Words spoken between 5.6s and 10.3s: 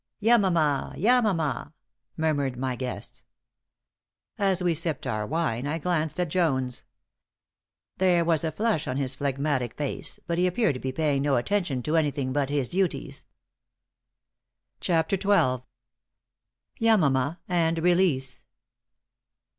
I glanced at Jones. There was a flush on his phlegmatic face,